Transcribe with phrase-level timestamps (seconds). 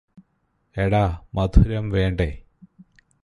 [0.77, 1.21] എടാ
[1.35, 2.29] മധുരം വേണ്ടേ?